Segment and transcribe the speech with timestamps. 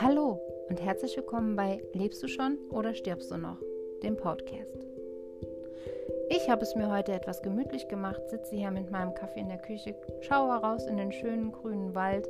[0.00, 3.58] Hallo und herzlich willkommen bei Lebst du schon oder stirbst du noch?
[4.02, 4.72] dem Podcast.
[6.30, 9.58] Ich habe es mir heute etwas gemütlich gemacht, sitze hier mit meinem Kaffee in der
[9.58, 12.26] Küche, schaue heraus in den schönen grünen Wald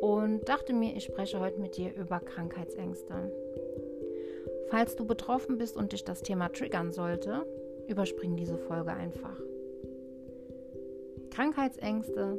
[0.00, 3.32] und dachte mir, ich spreche heute mit dir über Krankheitsängste.
[4.70, 7.46] Falls du betroffen bist und dich das Thema triggern sollte,
[7.88, 9.40] überspring diese Folge einfach.
[11.32, 12.38] Krankheitsängste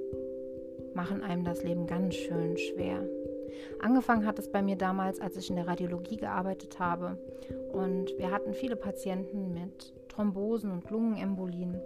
[0.94, 3.04] machen einem das Leben ganz schön schwer.
[3.82, 7.18] Angefangen hat es bei mir damals, als ich in der Radiologie gearbeitet habe.
[7.72, 11.82] Und wir hatten viele Patienten mit Thrombosen und Lungenembolien.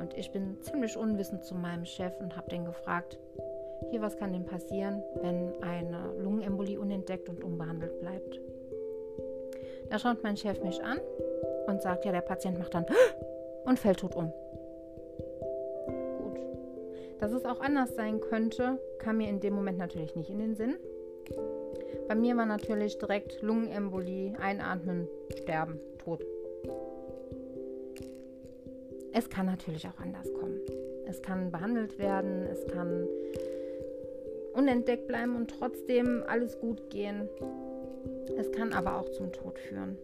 [0.00, 3.16] Und ich bin ziemlich unwissend zu meinem Chef und habe den gefragt,
[3.90, 8.40] hier, was kann denn passieren, wenn eine Lungenembolie unentdeckt und unbehandelt bleibt?
[9.88, 10.98] Da schaut mein Chef mich an
[11.68, 12.86] und sagt, ja, der Patient macht dann
[13.64, 14.32] und fällt tot um.
[17.20, 20.54] Dass es auch anders sein könnte, kam mir in dem Moment natürlich nicht in den
[20.54, 20.76] Sinn.
[22.08, 26.24] Bei mir war natürlich direkt Lungenembolie, einatmen, sterben, tot.
[29.12, 30.60] Es kann natürlich auch anders kommen.
[31.06, 33.06] Es kann behandelt werden, es kann
[34.54, 37.28] unentdeckt bleiben und trotzdem alles gut gehen.
[38.38, 39.98] Es kann aber auch zum Tod führen.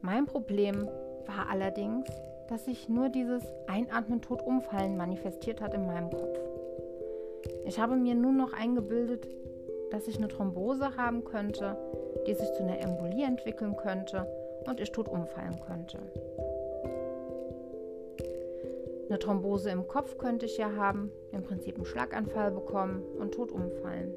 [0.00, 0.86] Mein Problem
[1.26, 2.08] war allerdings,
[2.48, 6.38] dass sich nur dieses Einatmen, Tod, Umfallen manifestiert hat in meinem Kopf.
[7.66, 9.28] Ich habe mir nun noch eingebildet,
[9.90, 11.76] dass ich eine Thrombose haben könnte,
[12.26, 14.26] die sich zu einer Embolie entwickeln könnte
[14.66, 15.98] und ich tot umfallen könnte.
[19.08, 23.52] Eine Thrombose im Kopf könnte ich ja haben, im Prinzip einen Schlaganfall bekommen und tot
[23.52, 24.12] umfallen.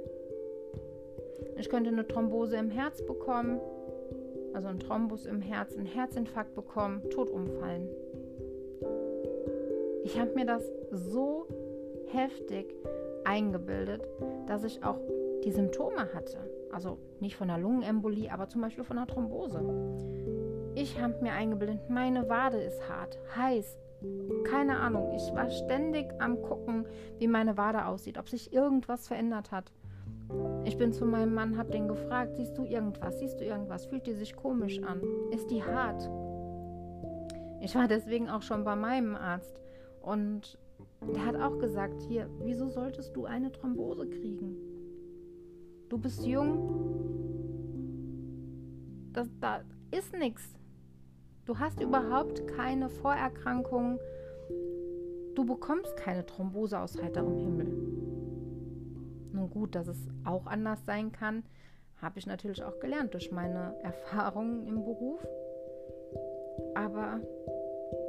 [1.58, 3.62] Ich könnte eine Thrombose im Herz bekommen,
[4.54, 7.88] also einen Thrombus im Herz, einen Herzinfarkt bekommen, tot umfallen.
[10.04, 11.48] Ich habe mir das so
[12.12, 12.74] heftig
[13.24, 14.08] eingebildet,
[14.48, 14.98] dass ich auch
[15.44, 16.38] die Symptome hatte.
[16.72, 19.61] Also nicht von einer Lungenembolie, aber zum Beispiel von einer Thrombose.
[20.76, 23.78] Ich habe mir eingebildet, meine Wade ist hart, heiß.
[24.45, 25.14] Keine Ahnung.
[25.16, 26.86] Ich war ständig am gucken,
[27.20, 29.72] wie meine Wade aussieht, ob sich irgendwas verändert hat.
[30.64, 33.20] Ich bin zu meinem Mann, habe den gefragt, siehst du irgendwas?
[33.20, 33.86] Siehst du irgendwas?
[33.86, 35.02] Fühlt die sich komisch an?
[35.32, 36.10] Ist die hart?
[37.60, 39.61] Ich war deswegen auch schon bei meinem Arzt
[40.02, 40.58] und
[41.14, 44.56] der hat auch gesagt, hier, wieso solltest du eine Thrombose kriegen?
[45.89, 46.70] Du bist jung.
[49.14, 49.61] Das, da
[49.92, 50.56] ist nichts.
[51.45, 54.00] Du hast überhaupt keine Vorerkrankungen.
[55.36, 57.67] Du bekommst keine Thrombose aus heiterem Himmel.
[59.34, 61.44] Nun gut, dass es auch anders sein kann,
[61.98, 65.26] habe ich natürlich auch gelernt durch meine Erfahrungen im Beruf.
[66.76, 67.20] Aber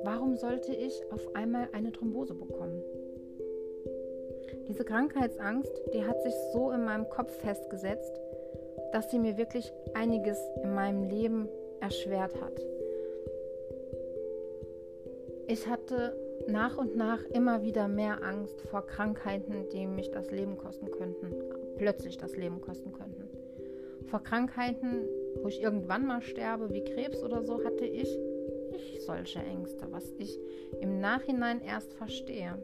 [0.04, 2.82] warum sollte ich auf einmal eine Thrombose bekommen?
[4.68, 8.20] Diese Krankheitsangst, die hat sich so in meinem Kopf festgesetzt,
[8.92, 11.48] dass sie mir wirklich einiges in meinem Leben
[11.80, 12.64] erschwert hat.
[15.48, 16.16] Ich hatte
[16.48, 21.34] nach und nach immer wieder mehr Angst vor Krankheiten, die mich das Leben kosten könnten,
[21.76, 23.28] plötzlich das Leben kosten könnten.
[24.06, 25.08] Vor Krankheiten,
[25.42, 28.19] wo ich irgendwann mal sterbe, wie Krebs oder so, hatte ich
[28.82, 30.38] nicht solche Ängste, was ich
[30.81, 32.59] im Nachhinein erst verstehe.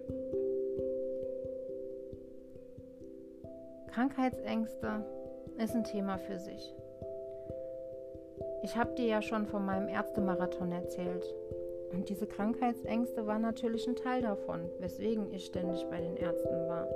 [3.91, 5.05] Krankheitsängste
[5.59, 6.75] ist ein Thema für sich.
[8.62, 11.25] Ich habe dir ja schon von meinem Ärztemarathon erzählt.
[11.93, 16.87] Und diese Krankheitsängste waren natürlich ein Teil davon, weswegen ich ständig bei den Ärzten war.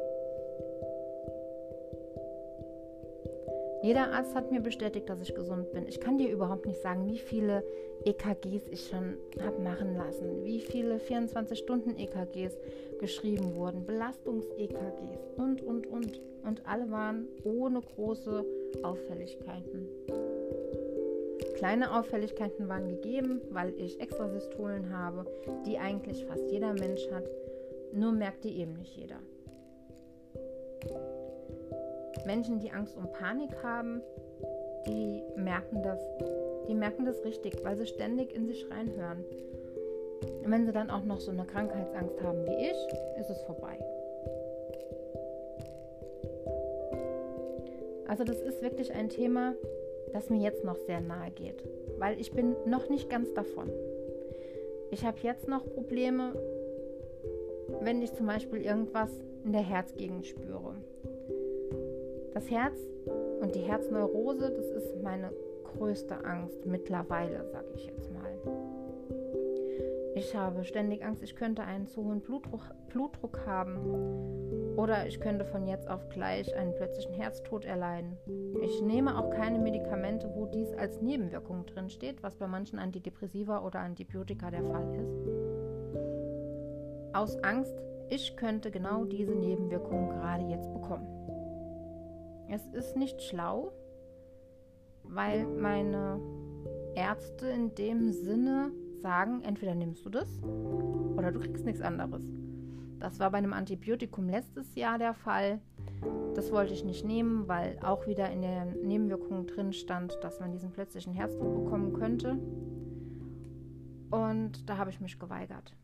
[3.83, 5.89] Jeder Arzt hat mir bestätigt, dass ich gesund bin.
[5.89, 7.65] Ich kann dir überhaupt nicht sagen, wie viele
[8.05, 12.57] EKGs ich schon habe machen lassen, wie viele 24-Stunden-EKGs
[13.01, 16.21] geschrieben wurden, Belastungs-EKGs und, und, und.
[16.45, 18.45] Und alle waren ohne große
[18.85, 19.89] Auffälligkeiten.
[21.57, 25.27] Kleine Auffälligkeiten waren gegeben, weil ich Extrasystolen habe,
[25.67, 27.29] die eigentlich fast jeder Mensch hat,
[27.93, 29.19] nur merkt die eben nicht jeder.
[32.25, 34.03] Menschen, die Angst und Panik haben,
[34.87, 36.01] die merken das.
[36.69, 39.25] Die merken das richtig, weil sie ständig in sich reinhören.
[40.45, 43.79] Und wenn sie dann auch noch so eine Krankheitsangst haben wie ich, ist es vorbei.
[48.07, 49.55] Also das ist wirklich ein Thema,
[50.13, 51.65] das mir jetzt noch sehr nahe geht,
[51.99, 53.71] weil ich bin noch nicht ganz davon.
[54.91, 56.35] Ich habe jetzt noch Probleme,
[57.81, 59.11] wenn ich zum Beispiel irgendwas
[59.45, 60.77] in der Herzgegend spüre.
[62.35, 62.79] Das Herz
[63.41, 65.31] und die Herzneurose, das ist meine
[65.77, 68.33] größte Angst mittlerweile, sage ich jetzt mal.
[70.15, 75.45] Ich habe ständig Angst, ich könnte einen zu hohen Blutdruck, Blutdruck haben oder ich könnte
[75.45, 78.17] von jetzt auf gleich einen plötzlichen Herztod erleiden.
[78.63, 83.65] Ich nehme auch keine Medikamente, wo dies als Nebenwirkung drin steht, was bei manchen Antidepressiva
[83.65, 85.19] oder Antibiotika der Fall ist.
[87.15, 87.75] Aus Angst,
[88.09, 91.07] ich könnte genau diese Nebenwirkungen gerade jetzt bekommen.
[92.53, 93.73] Es ist nicht schlau,
[95.05, 96.21] weil meine
[96.95, 98.71] Ärzte in dem Sinne
[99.01, 100.29] sagen, entweder nimmst du das
[101.17, 102.23] oder du kriegst nichts anderes.
[102.99, 105.63] Das war bei einem Antibiotikum letztes Jahr der Fall.
[106.35, 110.53] Das wollte ich nicht nehmen, weil auch wieder in den Nebenwirkungen drin stand, dass man
[110.53, 112.39] diesen plötzlichen Herzdruck bekommen könnte.
[114.11, 115.75] Und da habe ich mich geweigert.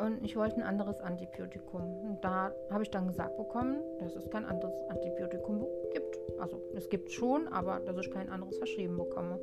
[0.00, 1.82] Und ich wollte ein anderes Antibiotikum.
[2.02, 6.18] Und da habe ich dann gesagt bekommen, dass es kein anderes Antibiotikum gibt.
[6.38, 9.38] Also es gibt schon, aber dass ich kein anderes verschrieben bekomme.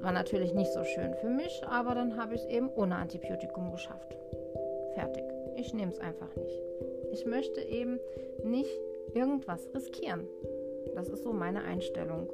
[0.00, 3.72] War natürlich nicht so schön für mich, aber dann habe ich es eben ohne Antibiotikum
[3.72, 4.16] geschafft.
[4.94, 5.24] Fertig.
[5.56, 6.62] Ich nehme es einfach nicht.
[7.12, 7.98] Ich möchte eben
[8.44, 8.70] nicht
[9.14, 10.26] irgendwas riskieren.
[10.94, 12.30] Das ist so meine Einstellung.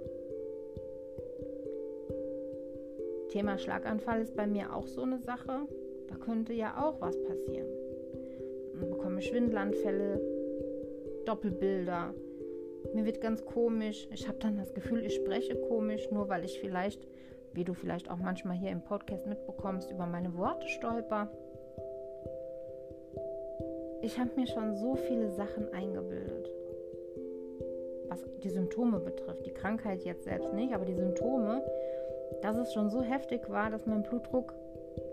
[3.30, 5.68] Thema Schlaganfall ist bei mir auch so eine Sache.
[6.10, 7.68] Da könnte ja auch was passieren.
[8.74, 10.20] Dann bekomme ich Schwindelanfälle,
[11.24, 12.12] Doppelbilder.
[12.94, 14.08] Mir wird ganz komisch.
[14.12, 17.06] Ich habe dann das Gefühl, ich spreche komisch, nur weil ich vielleicht
[17.52, 21.28] wie du vielleicht auch manchmal hier im Podcast mitbekommst, über meine Worte stolper.
[24.02, 26.50] Ich habe mir schon so viele Sachen eingebildet,
[28.08, 29.44] was die Symptome betrifft.
[29.46, 31.62] Die Krankheit jetzt selbst nicht, aber die Symptome,
[32.40, 34.54] dass es schon so heftig war, dass mein Blutdruck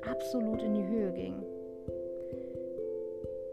[0.02, 1.44] absolut in die Höhe ging.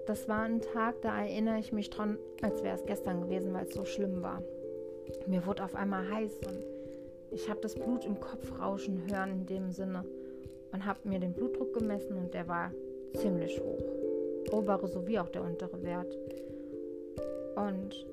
[0.06, 3.64] Das war ein Tag, da erinnere ich mich dran, als wäre es gestern gewesen, weil
[3.64, 4.43] es so schlimm war.
[5.26, 6.64] Mir wurde auf einmal heiß und
[7.31, 10.05] ich habe das Blut im Kopf rauschen hören in dem Sinne
[10.73, 12.70] und habe mir den Blutdruck gemessen und der war
[13.14, 13.82] ziemlich hoch.
[14.52, 16.17] Obere sowie auch der untere Wert.
[17.56, 18.06] Und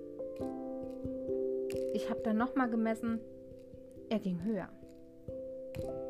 [1.94, 3.20] ich habe dann nochmal gemessen,
[4.10, 4.70] er ging höher.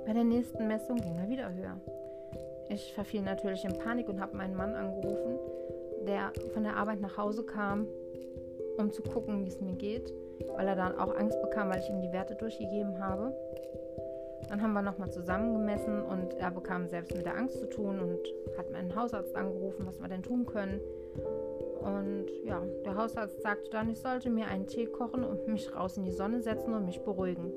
[0.06, 1.80] Bei der nächsten Messung ging er wieder höher.
[2.72, 5.38] Ich verfiel natürlich in Panik und habe meinen Mann angerufen,
[6.08, 7.88] der von der Arbeit nach Hause kam,
[8.78, 10.14] um zu gucken, wie es mir geht
[10.56, 13.34] weil er dann auch Angst bekam, weil ich ihm die Werte durchgegeben habe.
[14.50, 18.00] Dann haben wir nochmal zusammen gemessen und er bekam selbst mit der Angst zu tun
[18.00, 20.82] und hat meinen Hausarzt angerufen, was wir denn tun können.
[21.80, 25.98] Und ja, der Hausarzt sagte dann, ich sollte mir einen Tee kochen und mich raus
[25.98, 27.52] in die Sonne setzen und mich beruhigen.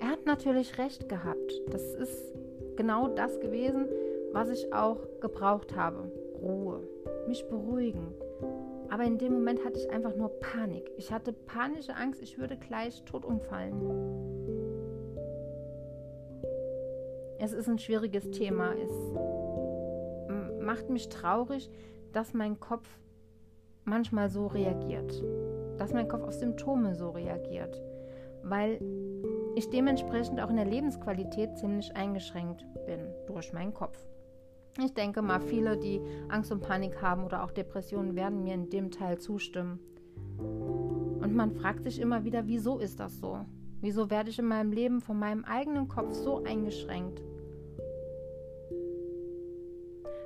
[0.00, 1.52] Er hat natürlich recht gehabt.
[1.70, 2.34] Das ist
[2.76, 3.86] genau das gewesen,
[4.32, 6.10] was ich auch gebraucht habe.
[6.40, 6.80] Ruhe,
[7.26, 8.14] mich beruhigen,
[8.90, 10.90] aber in dem Moment hatte ich einfach nur Panik.
[10.96, 13.74] Ich hatte panische Angst, ich würde gleich tot umfallen.
[17.38, 18.72] Es ist ein schwieriges Thema.
[18.74, 18.92] Es
[20.60, 21.70] macht mich traurig,
[22.12, 22.88] dass mein Kopf
[23.84, 25.22] manchmal so reagiert.
[25.78, 27.82] Dass mein Kopf auf Symptome so reagiert.
[28.42, 28.78] Weil
[29.56, 33.98] ich dementsprechend auch in der Lebensqualität ziemlich eingeschränkt bin durch meinen Kopf.
[34.82, 38.70] Ich denke mal, viele, die Angst und Panik haben oder auch Depressionen, werden mir in
[38.70, 39.78] dem Teil zustimmen.
[40.38, 43.44] Und man fragt sich immer wieder, wieso ist das so?
[43.80, 47.22] Wieso werde ich in meinem Leben von meinem eigenen Kopf so eingeschränkt?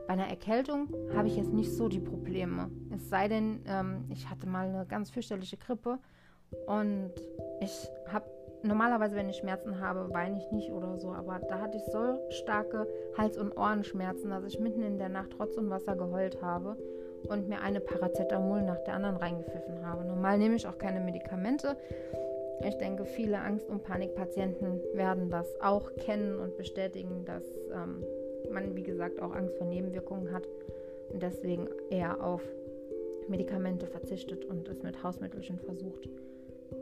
[0.06, 2.70] Bei einer Erkältung habe ich jetzt nicht so die Probleme.
[2.94, 5.98] Es sei denn, ähm, ich hatte mal eine ganz fürchterliche Grippe
[6.66, 7.12] und
[7.60, 8.24] ich habe
[8.62, 12.18] normalerweise, wenn ich Schmerzen habe, weine ich nicht oder so, aber da hatte ich so
[12.30, 12.86] starke
[13.16, 16.76] Hals- und Ohrenschmerzen, dass ich mitten in der Nacht trotz und Wasser geheult habe
[17.28, 20.04] und mir eine Paracetamol nach der anderen reingepfiffen habe.
[20.04, 21.76] Normal nehme ich auch keine Medikamente.
[22.64, 28.04] Ich denke, viele Angst- und Panikpatienten werden das auch kennen und bestätigen, dass ähm,
[28.50, 30.48] man, wie gesagt, auch Angst vor Nebenwirkungen hat
[31.10, 32.42] und deswegen eher auf
[33.28, 36.08] Medikamente verzichtet und es mit Hausmittelchen versucht.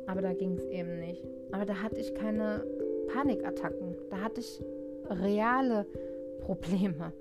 [0.07, 1.23] Aber da ging es eben nicht.
[1.53, 2.65] Aber da hatte ich keine
[3.09, 3.97] Panikattacken.
[4.11, 4.63] Da hatte ich
[5.09, 5.87] reale
[6.41, 7.13] Probleme.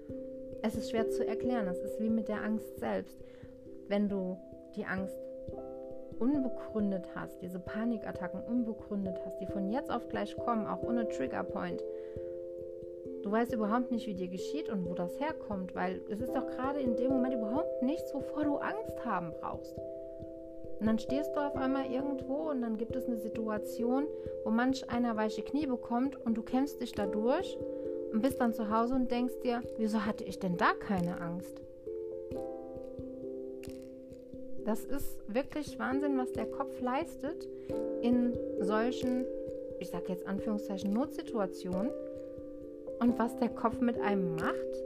[0.62, 1.67] Es ist schwer zu erklären.
[1.67, 3.17] Es ist wie mit der Angst selbst.
[3.88, 4.38] Wenn du
[4.75, 5.15] die Angst
[6.19, 11.84] unbegründet hast, diese Panikattacken unbegründet hast, die von jetzt auf gleich kommen, auch ohne Triggerpoint,
[13.24, 16.48] du weißt überhaupt nicht, wie dir geschieht und wo das herkommt, weil es ist doch
[16.48, 19.75] gerade in dem Moment überhaupt nichts, wovor du Angst haben brauchst.
[20.79, 24.08] Und dann stehst du auf einmal irgendwo und dann gibt es eine Situation,
[24.44, 27.58] wo manch einer weiche Knie bekommt und du kämpfst dich dadurch
[28.12, 31.62] und bist dann zu Hause und denkst dir, wieso hatte ich denn da keine Angst?
[34.65, 37.48] Das ist wirklich Wahnsinn, was der Kopf leistet
[38.01, 39.25] in solchen,
[39.79, 41.91] ich sage jetzt Anführungszeichen, Notsituationen,
[43.00, 44.84] und was der Kopf mit einem macht,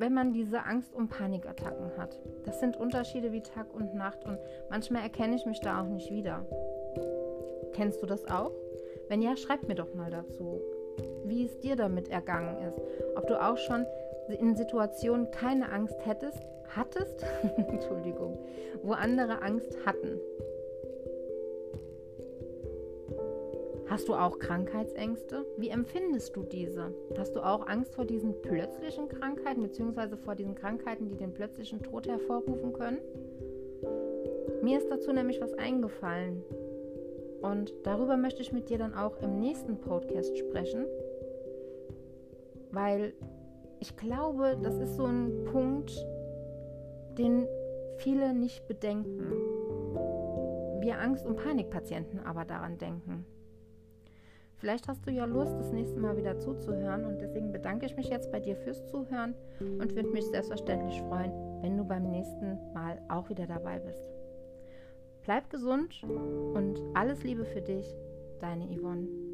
[0.00, 2.18] wenn man diese Angst- und Panikattacken hat.
[2.46, 4.38] Das sind Unterschiede wie Tag und Nacht und
[4.70, 6.46] manchmal erkenne ich mich da auch nicht wieder.
[7.74, 8.52] Kennst du das auch?
[9.08, 10.62] Wenn ja, schreib mir doch mal dazu,
[11.24, 12.80] wie es dir damit ergangen ist.
[13.14, 13.84] Ob du auch schon
[14.28, 16.40] in Situationen keine Angst hättest,
[16.74, 17.24] hattest,
[17.56, 18.38] Entschuldigung,
[18.82, 20.18] wo andere Angst hatten.
[23.90, 25.44] Hast du auch Krankheitsängste?
[25.56, 26.94] Wie empfindest du diese?
[27.18, 30.16] Hast du auch Angst vor diesen plötzlichen Krankheiten bzw.
[30.16, 32.98] vor diesen Krankheiten, die den plötzlichen Tod hervorrufen können?
[34.62, 36.44] Mir ist dazu nämlich was eingefallen.
[37.42, 40.86] Und darüber möchte ich mit dir dann auch im nächsten Podcast sprechen,
[42.70, 43.12] weil
[43.80, 45.90] ich glaube, das ist so ein Punkt,
[47.18, 47.48] den
[47.96, 49.32] viele nicht bedenken.
[50.80, 53.26] Wir Angst- und Panikpatienten aber daran denken.
[54.60, 58.08] Vielleicht hast du ja Lust, das nächste Mal wieder zuzuhören und deswegen bedanke ich mich
[58.08, 63.00] jetzt bei dir fürs Zuhören und würde mich selbstverständlich freuen, wenn du beim nächsten Mal
[63.08, 64.02] auch wieder dabei bist.
[65.22, 67.86] Bleib gesund und alles Liebe für dich,
[68.40, 69.29] deine Yvonne.